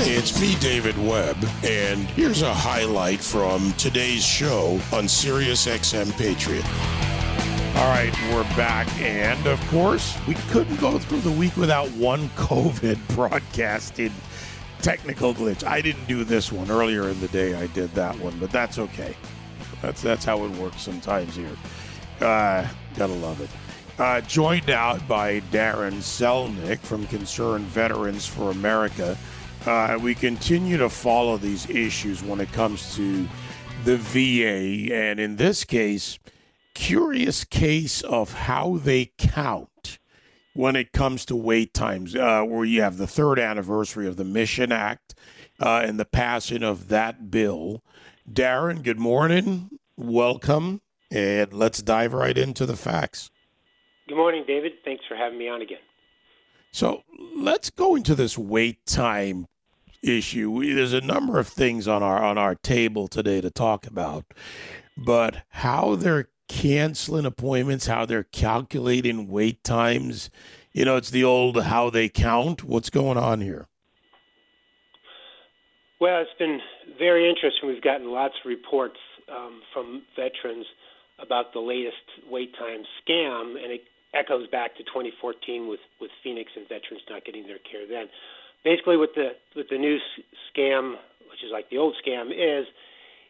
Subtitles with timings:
[0.00, 6.64] It's me, David Webb, and here's a highlight from today's show on Sirius XM Patriot.
[7.76, 12.28] All right, we're back, and of course, we couldn't go through the week without one
[12.30, 14.12] COVID broadcasted
[14.82, 15.66] technical glitch.
[15.66, 17.56] I didn't do this one earlier in the day.
[17.56, 19.16] I did that one, but that's okay.
[19.82, 21.56] That's that's how it works sometimes here.
[22.20, 23.50] Uh, gotta love it.
[23.98, 29.18] Uh, joined out by Darren Selnick from Concerned Veterans for America.
[29.66, 33.26] Uh, we continue to follow these issues when it comes to
[33.84, 36.18] the VA, and in this case,
[36.74, 39.98] curious case of how they count
[40.54, 44.24] when it comes to wait times, uh, where you have the third anniversary of the
[44.24, 45.14] Mission Act
[45.60, 47.82] uh, and the passing of that bill.
[48.30, 49.70] Darren, good morning.
[49.96, 50.80] Welcome.
[51.10, 53.30] And let's dive right into the facts.
[54.08, 54.72] Good morning, David.
[54.84, 55.78] Thanks for having me on again.
[56.70, 57.02] So
[57.36, 59.46] let's go into this wait time
[60.02, 60.74] issue.
[60.74, 64.24] There's a number of things on our on our table today to talk about,
[64.96, 70.30] but how they're canceling appointments, how they're calculating wait times.
[70.72, 72.64] You know, it's the old how they count.
[72.64, 73.66] What's going on here?
[76.00, 76.60] Well, it's been
[76.98, 77.68] very interesting.
[77.68, 78.98] We've gotten lots of reports
[79.34, 80.66] um, from veterans
[81.20, 81.96] about the latest
[82.30, 83.82] wait time scam, and it
[84.14, 88.08] echoes back to 2014 with with Phoenix and veterans not getting their care then.
[88.64, 89.98] Basically, what the what the new
[90.50, 90.96] scam,
[91.30, 92.66] which is like the old scam, is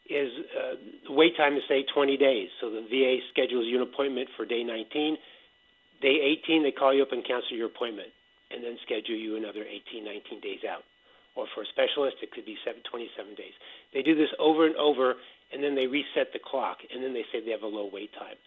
[0.09, 0.75] is uh,
[1.07, 2.49] the wait time is say 20 days.
[2.61, 5.17] So the VA schedules you an appointment for day 19.
[6.01, 8.09] Day 18, they call you up and cancel your appointment,
[8.51, 10.85] and then schedule you another 18, 19 days out.
[11.35, 13.53] Or for a specialist, it could be 7, 27 days.
[13.93, 15.15] They do this over and over,
[15.53, 18.11] and then they reset the clock, and then they say they have a low wait
[18.15, 18.39] time.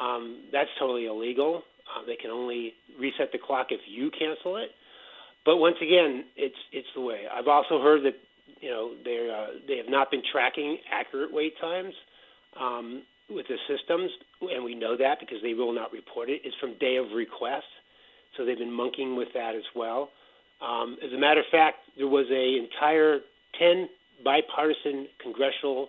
[0.00, 1.62] Um, that's totally illegal.
[1.88, 4.70] Uh, they can only reset the clock if you cancel it.
[5.44, 7.22] But once again, it's it's the way.
[7.32, 8.14] I've also heard that
[8.60, 11.94] you know they uh, they have not been tracking accurate wait times
[12.60, 14.10] um, with the systems,
[14.40, 16.42] and we know that because they will not report it.
[16.44, 17.66] It's from day of request,
[18.36, 20.10] so they've been monkeying with that as well.
[20.60, 23.18] Um, as a matter of fact, there was a entire
[23.58, 23.88] ten
[24.24, 25.88] bipartisan congressional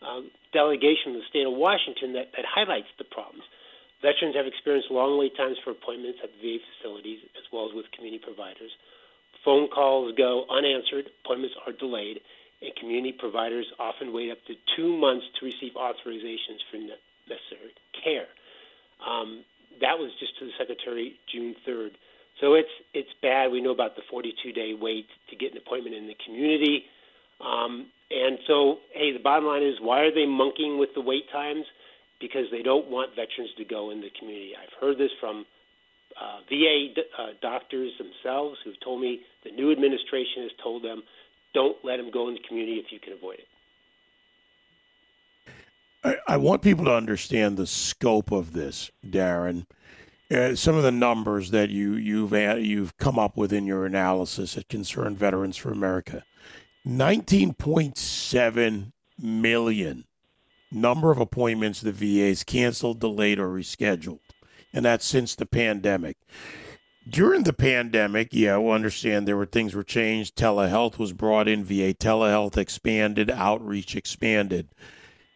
[0.00, 3.44] um, delegation in the state of Washington that, that highlights the problems.
[4.06, 7.90] Veterans have experienced long wait times for appointments at VA facilities as well as with
[7.90, 8.70] community providers.
[9.42, 12.22] Phone calls go unanswered, appointments are delayed,
[12.62, 16.78] and community providers often wait up to two months to receive authorizations for
[17.26, 18.30] necessary care.
[19.02, 19.42] Um,
[19.82, 21.98] that was just to the secretary June 3rd.
[22.40, 23.50] So it's it's bad.
[23.50, 26.84] We know about the 42 day wait to get an appointment in the community.
[27.40, 31.28] Um, and so, hey, the bottom line is, why are they monkeying with the wait
[31.32, 31.66] times?
[32.20, 34.52] Because they don't want veterans to go in the community.
[34.56, 35.44] I've heard this from
[36.20, 36.88] uh, VA
[37.18, 41.02] uh, doctors themselves who've told me the new administration has told them,
[41.52, 43.46] don't let them go in the community if you can avoid it.
[46.04, 49.66] I, I want people to understand the scope of this, Darren.
[50.30, 54.56] Uh, some of the numbers that you you've you've come up with in your analysis
[54.56, 56.24] at Concerned Veterans for America.
[56.86, 60.04] 19.7 million
[60.76, 64.20] number of appointments the VA's canceled, delayed, or rescheduled.
[64.72, 66.16] And that's since the pandemic.
[67.08, 70.36] During the pandemic, yeah, we understand there were things were changed.
[70.36, 74.68] Telehealth was brought in, VA telehealth expanded, outreach expanded.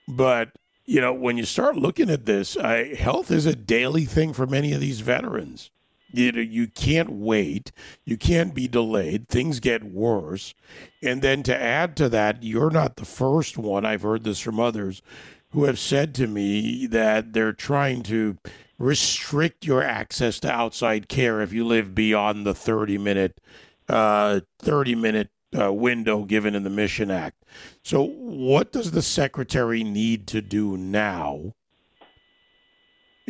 [0.09, 0.51] But,
[0.85, 4.47] you know, when you start looking at this, I, health is a daily thing for
[4.47, 5.71] many of these veterans.
[6.13, 7.73] You know, you can't wait.
[8.05, 9.29] You can't be delayed.
[9.29, 10.55] Things get worse.
[11.03, 13.85] And then to add to that, you're not the first one.
[13.85, 15.03] I've heard this from others
[15.51, 18.39] who have said to me that they're trying to
[18.79, 23.41] restrict your access to outside care if you live beyond the 30 minute
[23.89, 27.45] uh, 30 minute uh, window given in the Mission Act.
[27.83, 31.55] So, what does the secretary need to do now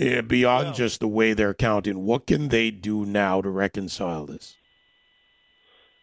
[0.01, 4.57] beyond well, just the way they're counting, what can they do now to reconcile this?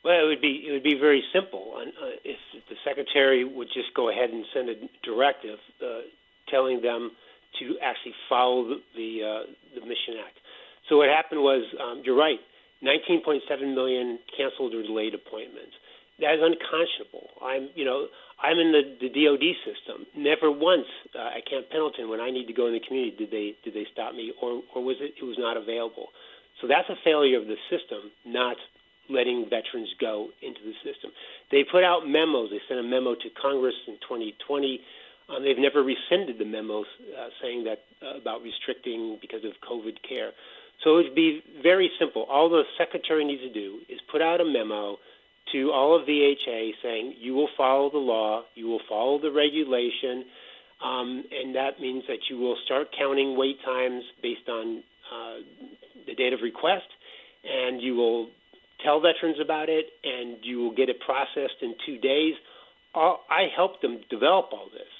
[0.04, 1.74] Well, it would be it would be very simple.
[1.76, 2.38] Uh, if
[2.70, 6.02] the secretary would just go ahead and send a directive uh,
[6.50, 7.12] telling them
[7.60, 10.38] to actually follow the the, uh, the Mission Act.
[10.90, 12.40] So what happened was, um, you're right,
[12.84, 13.42] 19.7
[13.74, 15.74] million canceled or delayed appointments.
[16.20, 17.30] That is unconscionable.
[17.46, 18.08] I'm, you know,
[18.42, 20.06] I'm in the, the DoD system.
[20.18, 23.32] Never once uh, at Camp Pendleton, when I need to go in the community, did
[23.32, 26.10] they did they stop me, or or was it it was not available?
[26.62, 28.58] So that's a failure of the system, not
[29.10, 31.12] letting veterans go into the system.
[31.52, 32.50] They put out memos.
[32.50, 34.82] They sent a memo to Congress in 2020.
[35.30, 40.02] Um, they've never rescinded the memos uh, saying that uh, about restricting because of COVID
[40.08, 40.32] care.
[40.84, 42.24] So it would be very simple.
[42.30, 44.98] All the secretary needs to do is put out a memo
[45.52, 50.26] to all of VHA saying you will follow the law, you will follow the regulation,
[50.84, 55.38] um, and that means that you will start counting wait times based on uh,
[56.06, 56.86] the date of request,
[57.44, 58.30] and you will
[58.84, 62.36] tell veterans about it, and you will get it processed in two days.
[62.94, 64.92] All, I helped them develop all this.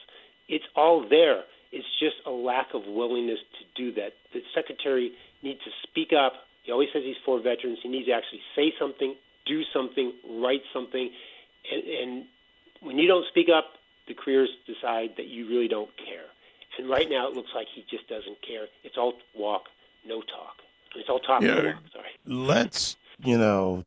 [0.48, 1.44] It's all there.
[1.72, 4.14] It's just a lack of willingness to do that.
[4.34, 5.12] The secretary
[5.44, 6.34] needs to speak up.
[6.64, 7.80] He always says he's for veterans.
[7.84, 9.16] He needs to actually say something,
[9.48, 11.10] do something, write something,
[11.72, 12.26] and, and
[12.82, 13.66] when you don't speak up,
[14.08, 16.26] the careers decide that you really don't care.
[16.78, 18.68] And right now, it looks like he just doesn't care.
[18.84, 19.64] It's all walk,
[20.06, 20.58] no talk.
[20.96, 21.76] It's all talk, yeah, no walk.
[21.92, 22.10] Sorry.
[22.26, 23.84] Let's you know,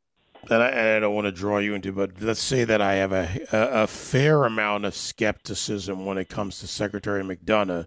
[0.51, 3.13] and I, I, don't want to draw you into, but let's say that I have
[3.13, 7.87] a, a, a fair amount of skepticism when it comes to Secretary McDonough,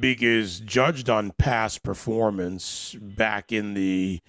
[0.00, 4.20] because judged on past performance back in the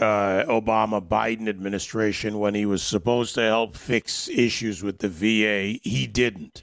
[0.00, 5.78] uh, Obama Biden administration when he was supposed to help fix issues with the VA,
[5.82, 6.62] he didn't.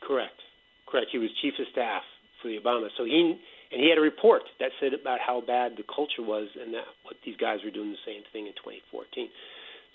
[0.00, 0.40] Correct.
[0.86, 1.08] Correct.
[1.10, 2.02] He was chief of staff
[2.40, 3.38] for the Obama, so he
[3.72, 6.84] and he had a report that said about how bad the culture was and that
[7.02, 9.28] what these guys were doing the same thing in 2014.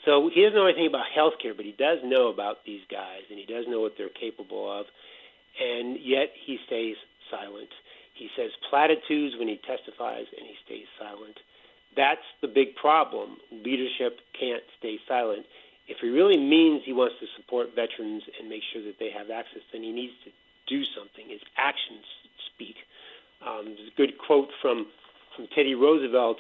[0.05, 3.39] So he doesn't know anything about healthcare, but he does know about these guys and
[3.39, 4.87] he does know what they're capable of.
[5.59, 6.97] And yet he stays
[7.29, 7.69] silent.
[8.13, 11.39] He says platitudes when he testifies and he stays silent.
[11.95, 13.37] That's the big problem.
[13.51, 15.45] Leadership can't stay silent.
[15.87, 19.29] If he really means he wants to support veterans and make sure that they have
[19.29, 20.31] access, then he needs to
[20.67, 21.27] do something.
[21.27, 22.05] His actions
[22.53, 22.75] speak.
[23.45, 24.87] Um, there's a good quote from
[25.35, 26.37] from Teddy Roosevelt,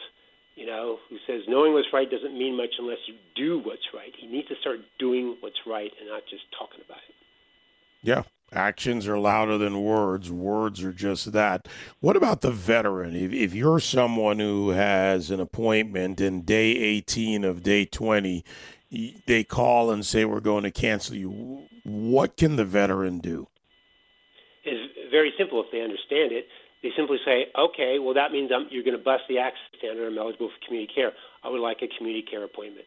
[0.55, 4.13] you know, who says, "Knowing what's right doesn't mean much unless you do what's right."
[4.15, 7.15] He needs to start doing what's right and not just talking about it.
[8.03, 10.31] Yeah, actions are louder than words.
[10.31, 11.67] Words are just that.
[11.99, 13.15] What about the veteran?
[13.15, 18.43] If, if you're someone who has an appointment in day 18 of day 20,
[19.25, 21.63] they call and say, We're going to cancel you.
[21.83, 23.47] What can the veteran do?
[24.63, 26.47] It's very simple if they understand it.
[26.83, 30.07] They simply say, okay, well, that means I'm, you're going to bust the access standard.
[30.07, 31.11] I'm eligible for community care.
[31.43, 32.85] I would like a community care appointment.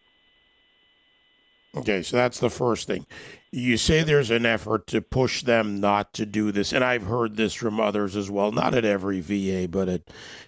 [1.77, 3.07] Okay, so that's the first thing.
[3.51, 7.37] You say there's an effort to push them not to do this, and I've heard
[7.37, 8.53] this from others as well.
[8.53, 10.03] Not at every VA, but at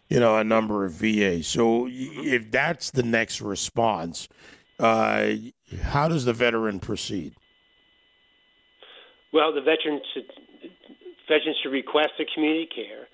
[0.08, 1.46] you know a number of VAs.
[1.46, 4.28] So if that's the next response,
[4.78, 5.32] uh,
[5.82, 7.34] how does the veteran proceed?
[9.32, 10.30] Well, the veteran should
[11.28, 13.08] veterans should request a community care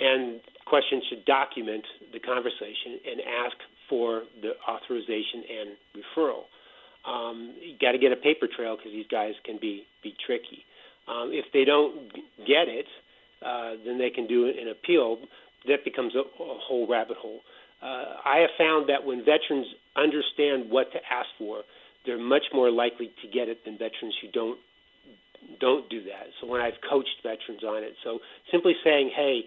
[0.00, 3.56] and questions should document the conversation and ask
[3.88, 6.44] for the authorization and referral.
[7.04, 10.64] Um, you got to get a paper trail because these guys can be be tricky.
[11.08, 12.12] Um, if they don't
[12.46, 12.86] get it,
[13.44, 15.18] uh, then they can do an appeal.
[15.66, 17.40] That becomes a, a whole rabbit hole.
[17.82, 19.66] Uh, I have found that when veterans
[19.96, 21.62] understand what to ask for,
[22.04, 24.58] they're much more likely to get it than veterans who don't
[25.58, 26.28] don't do that.
[26.40, 28.18] So when I've coached veterans on it, so
[28.50, 29.44] simply saying, "Hey,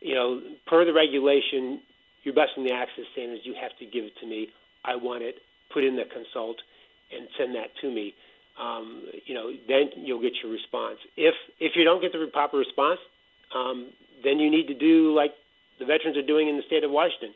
[0.00, 1.80] you know, per the regulation,
[2.22, 3.42] you're busting the access standards.
[3.44, 4.48] You have to give it to me.
[4.84, 5.36] I want it.
[5.72, 6.58] Put in the consult
[7.14, 8.14] and send that to me.
[8.60, 10.98] Um, you know, then you'll get your response.
[11.16, 13.00] If if you don't get the proper response,
[13.54, 13.90] um,
[14.24, 15.32] then you need to do like
[15.78, 17.34] the veterans are doing in the state of Washington.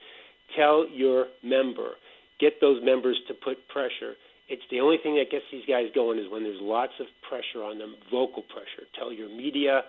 [0.55, 1.97] Tell your member.
[2.39, 4.15] Get those members to put pressure.
[4.49, 7.65] It's the only thing that gets these guys going is when there's lots of pressure
[7.65, 8.87] on them, vocal pressure.
[8.95, 9.83] Tell your media,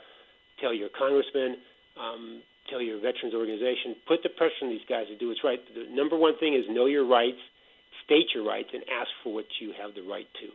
[0.60, 1.58] tell your congressman,
[2.00, 5.60] um, tell your veterans organization, put the pressure on these guys to do what's right.
[5.76, 7.38] The number one thing is know your rights,
[8.08, 10.48] state your rights, and ask for what you have the right to.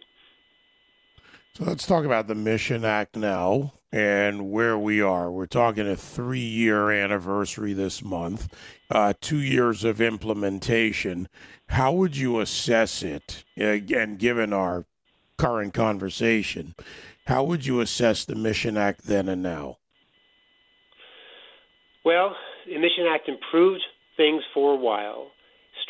[1.55, 5.31] So let's talk about the Mission Act now and where we are.
[5.31, 8.49] We're talking a three year anniversary this month,
[8.91, 11.29] uh, two years of implementation.
[11.69, 13.45] How would you assess it?
[13.59, 14.87] Again, given our
[15.37, 16.75] current conversation,
[17.27, 19.77] how would you assess the Mission Act then and now?
[22.03, 22.35] Well,
[22.67, 23.83] the Mission Act improved
[24.17, 25.31] things for a while.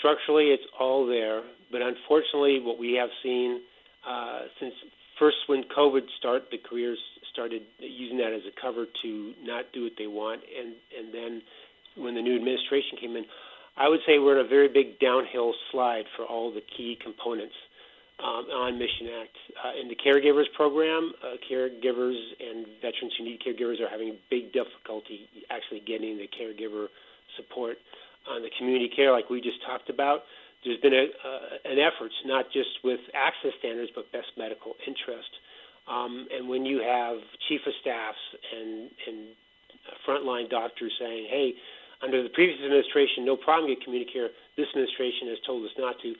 [0.02, 3.60] Structurally, it's all there, but unfortunately, what we have seen
[4.02, 4.74] uh, since
[5.16, 6.98] first when COVID started, the careers
[7.32, 11.42] started using that as a cover to not do what they want, and and then
[11.94, 13.24] when the new administration came in,
[13.76, 17.54] I would say we're in a very big downhill slide for all the key components
[18.18, 19.36] um, on Mission Act.
[19.54, 24.52] Uh, in the caregivers program, uh, caregivers and veterans who need caregivers are having big
[24.52, 26.86] difficulty actually getting the caregiver
[27.36, 27.76] support.
[28.30, 30.22] On the community care, like we just talked about,
[30.64, 35.30] there's been a, uh, an effort, not just with access standards, but best medical interest.
[35.90, 38.22] Um, and when you have chief of staffs
[38.54, 39.34] and, and
[40.06, 41.54] frontline doctors saying, hey,
[42.02, 45.96] under the previous administration, no problem get community care, this administration has told us not
[46.02, 46.14] to,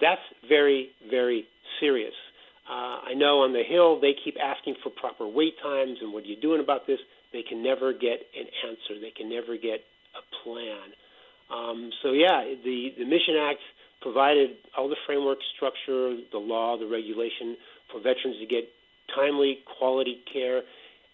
[0.00, 1.46] That's very, very
[1.80, 2.14] serious.
[2.68, 6.24] Uh, I know on the Hill they keep asking for proper wait times and what
[6.24, 6.98] are you doing about this?
[7.32, 9.00] They can never get an answer.
[9.00, 9.80] They can never get
[10.14, 10.94] a plan.
[11.50, 13.60] Um, so yeah, the the Mission Act
[14.00, 17.56] provided all the framework structure, the law, the regulation
[17.90, 18.68] for veterans to get
[19.14, 20.62] timely, quality care.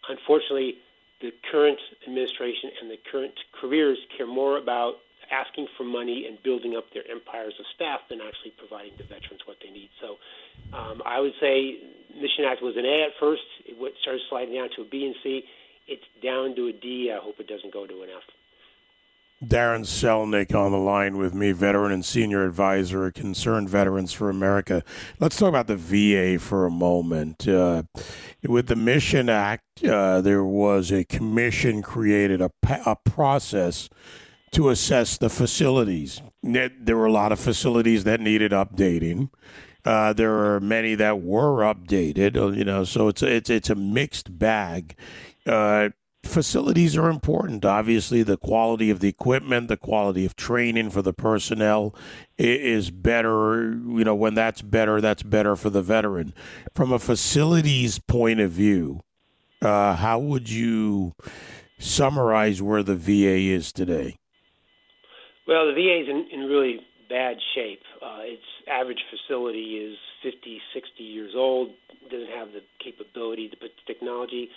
[0.08, 0.74] Unfortunately,
[1.20, 5.00] the current administration and the current careers care more about
[5.32, 9.40] asking for money and building up their empires of staff than actually providing the veterans
[9.46, 9.88] what they need.
[10.00, 10.20] So
[10.76, 11.80] um, I would say
[12.12, 13.42] Mission Act was an A at first.
[13.64, 15.42] It started sliding down to a B and C.
[15.88, 17.08] It's down to a D.
[17.08, 18.24] I hope it doesn't go to an F.
[19.42, 24.30] Darren Selnick on the line with me, veteran and senior advisor at Concerned Veterans for
[24.30, 24.82] America.
[25.18, 27.46] Let's talk about the VA for a moment.
[27.46, 27.82] Uh,
[28.42, 32.50] with the Mission Act, uh, there was a commission created, a,
[32.86, 33.88] a process
[34.52, 36.22] to assess the facilities.
[36.42, 39.30] There were a lot of facilities that needed updating.
[39.84, 43.74] Uh, there are many that were updated, uh, you know, so it's it's it's a
[43.74, 44.96] mixed bag.
[45.44, 45.90] Uh,
[46.24, 47.64] facilities are important.
[47.64, 51.94] Obviously, the quality of the equipment, the quality of training for the personnel
[52.38, 53.72] is better.
[53.72, 56.34] You know, when that's better, that's better for the veteran.
[56.74, 59.00] From a facilities point of view,
[59.62, 61.12] uh, how would you
[61.78, 64.16] summarize where the VA is today?
[65.46, 67.82] Well, the VA is in, in really bad shape.
[68.02, 71.70] Uh, its average facility is 50, 60 years old,
[72.10, 74.48] doesn't have the capability to put the technology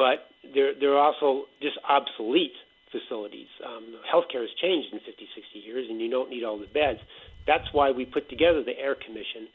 [0.00, 2.56] but they're they're also just obsolete
[2.88, 3.52] facilities.
[3.60, 6.98] Um, healthcare has changed in 50, 60 years, and you don't need all the beds.
[7.46, 9.46] That's why we put together the Air Commission,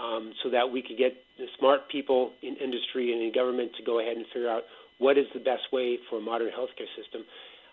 [0.00, 3.84] um, so that we could get the smart people in industry and in government to
[3.84, 4.64] go ahead and figure out
[4.96, 7.22] what is the best way for a modern healthcare system.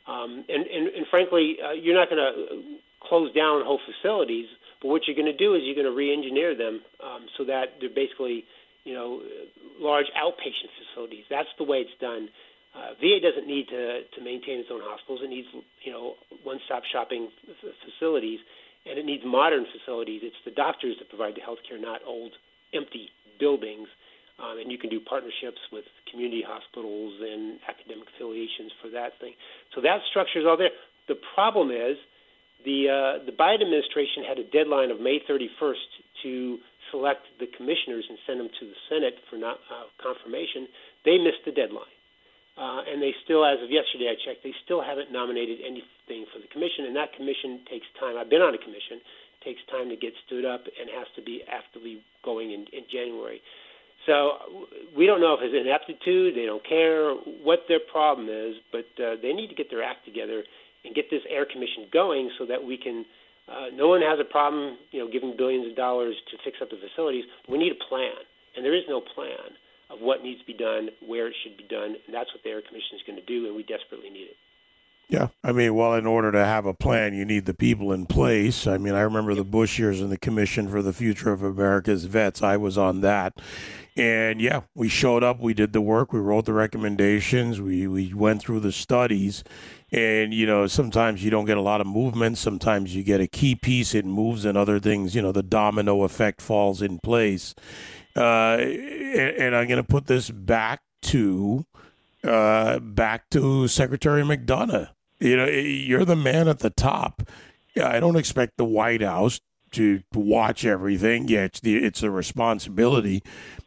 [0.05, 4.48] Um, and, and, and frankly, uh, you're not going to close down whole facilities,
[4.81, 7.79] but what you're going to do is you're going to re-engineer them um, so that
[7.79, 8.46] they're basically
[8.88, 9.20] you know,
[9.84, 11.27] large outpatient facilities.
[11.29, 12.32] That's the way it's done.
[12.72, 15.20] Uh, VA doesn't need to, to maintain its own hospitals.
[15.24, 15.48] It needs,
[15.84, 16.15] you know,
[16.48, 18.39] one-stop shopping f- facilities,
[18.88, 20.22] and it needs modern facilities.
[20.24, 22.32] It's the doctors that provide the health care, not old,
[22.74, 23.12] empty
[23.44, 23.91] buildings.
[24.39, 29.34] Um, and you can do partnerships with community hospitals and academic affiliations for that thing.
[29.75, 30.72] So that structure is all there.
[31.10, 31.98] The problem is
[32.63, 35.89] the uh, the Biden administration had a deadline of May 31st
[36.24, 36.60] to
[36.91, 40.67] select the commissioners and send them to the Senate for not, uh, confirmation,
[41.06, 41.91] they missed the deadline.
[42.58, 46.41] Uh, and they still, as of yesterday, I checked, they still haven't nominated anything for
[46.41, 48.17] the commission, and that commission takes time.
[48.17, 51.22] I've been on a commission; it takes time to get stood up and has to
[51.22, 53.46] be actively going in, in January.
[54.10, 54.65] So
[54.96, 57.13] we don't know if it's ineptitude, they don't care
[57.46, 60.41] what their problem is, but uh, they need to get their act together
[60.86, 63.06] and get this air commission going so that we can
[63.48, 66.70] uh, no one has a problem, you know, giving billions of dollars to fix up
[66.70, 67.25] the facilities.
[67.48, 68.24] We need a plan,
[68.56, 69.56] and there is no plan
[69.89, 72.50] of what needs to be done, where it should be done, and that's what the
[72.50, 74.38] Air Commission is going to do, and we desperately need it.
[75.10, 78.06] Yeah, I mean, well, in order to have a plan, you need the people in
[78.06, 78.68] place.
[78.68, 82.04] I mean, I remember the Bush years in the Commission for the Future of America's
[82.04, 82.44] Vets.
[82.44, 83.39] I was on that,
[83.98, 88.13] and yeah, we showed up, we did the work, we wrote the recommendations, we we
[88.13, 89.44] went through the studies,
[89.92, 92.38] and you know sometimes you don't get a lot of movement.
[92.38, 96.04] Sometimes you get a key piece it moves and other things you know the domino
[96.04, 97.56] effect falls in place.
[98.16, 101.66] Uh, and, and, i'm going to put this back to
[102.24, 104.89] uh, back to secretary mcdonough.
[105.20, 107.24] You know you're the man at the top.
[107.75, 109.39] I don't expect the white house
[109.71, 113.21] to watch everything yeah it's the it's a responsibility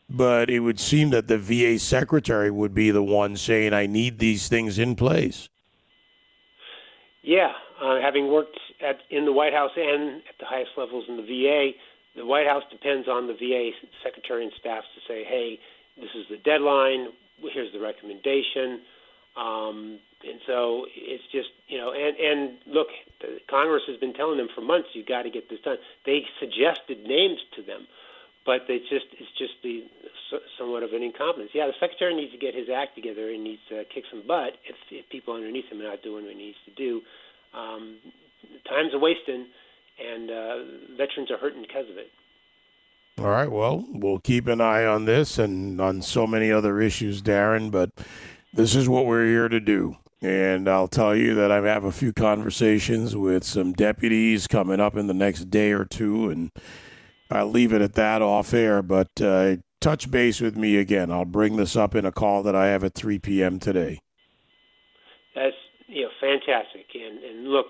[0.09, 4.19] but it would seem that the va secretary would be the one saying i need
[4.19, 5.49] these things in place
[7.23, 7.53] yeah,
[7.83, 11.23] uh, having worked at in the White House and at the highest levels in the
[11.23, 11.71] VA,
[12.17, 13.71] the White House depends on the VA
[14.03, 15.61] secretary and staff to say, "Hey,
[15.97, 17.09] this is the deadline.
[17.53, 18.83] Here's the recommendation."
[19.37, 22.89] Um, and so it's just you know, and and look,
[23.49, 25.79] Congress has been telling them for months, you got to get this done.
[26.05, 27.87] They suggested names to them,
[28.45, 29.85] but it's just it's just the
[30.59, 31.51] somewhat of an incompetence.
[31.55, 34.55] Yeah, the secretary needs to get his act together and needs to kick some butt
[34.69, 37.03] if, if people underneath him are not doing what he needs to do.
[37.55, 37.99] Um,
[38.69, 39.47] time's a wasting,
[39.99, 40.57] and uh,
[40.97, 42.11] veterans are hurting because of it.
[43.19, 43.51] All right.
[43.51, 47.71] Well, we'll keep an eye on this and on so many other issues, Darren.
[47.71, 47.91] But
[48.53, 49.97] this is what we're here to do.
[50.23, 54.97] And I'll tell you that I have a few conversations with some deputies coming up
[54.97, 56.51] in the next day or two, and
[57.31, 58.83] I'll leave it at that off air.
[58.83, 61.11] But uh, touch base with me again.
[61.11, 63.59] I'll bring this up in a call that I have at 3 p.m.
[63.59, 64.01] today.
[65.35, 67.67] That's you know fantastic, and and look,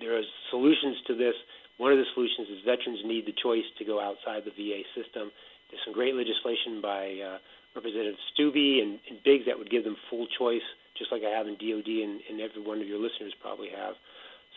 [0.00, 1.34] there are solutions to this.
[1.78, 5.30] One of the solutions is veterans need the choice to go outside the VA system.
[5.70, 7.38] There's some great legislation by uh,
[7.74, 10.64] Representative Steube and, and Biggs that would give them full choice,
[10.96, 13.94] just like I have in DOD and, and every one of your listeners probably have.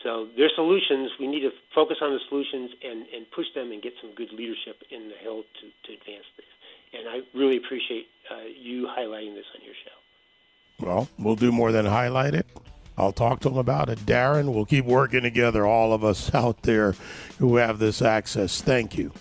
[0.02, 1.10] So there's solutions.
[1.18, 4.32] We need to focus on the solutions and, and push them and get some good
[4.32, 6.46] leadership in the Hill to, to advance this.
[6.92, 10.86] And I really appreciate uh, you highlighting this on your show.
[10.86, 12.46] Well, we'll do more than highlight it.
[12.98, 13.98] I'll talk to them about it.
[14.00, 16.94] Darren, we'll keep working together, all of us out there
[17.38, 18.60] who have this access.
[18.60, 19.12] Thank you.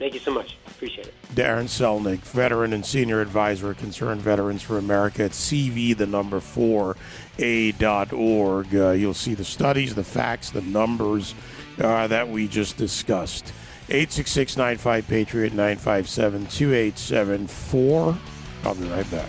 [0.00, 0.56] Thank you so much.
[0.66, 1.14] Appreciate it.
[1.34, 6.40] Darren Selnick, veteran and senior advisor at Concerned Veterans for America at CV, the number
[6.40, 6.96] four,
[7.38, 8.74] A.org.
[8.74, 11.34] Uh, you'll see the studies, the facts, the numbers
[11.78, 13.52] uh, that we just discussed.
[13.90, 18.16] 866 95 Patriot 957 2874.
[18.64, 19.28] I'll be right back.